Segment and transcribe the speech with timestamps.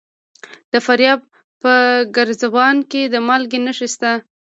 [0.71, 1.19] د فاریاب
[1.61, 1.73] په
[2.15, 4.11] ګرزوان کې د مالګې نښې شته.